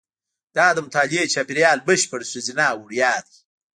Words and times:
دا 0.55 0.67
د 0.73 0.77
مطالعې 0.85 1.31
چاپېریال 1.33 1.77
بشپړ 1.87 2.21
ښځینه 2.31 2.63
او 2.71 2.77
وړیا 2.85 3.13
دی. 3.25 3.37